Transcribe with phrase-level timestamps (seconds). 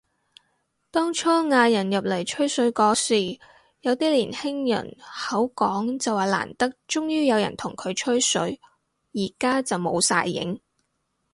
[0.89, 3.39] 當初嗌人入嚟吹水嗰時，
[3.81, 8.59] 有啲年輕人口講就話難得終於有人同佢吹水，
[9.13, 10.59] 而家就冇晒影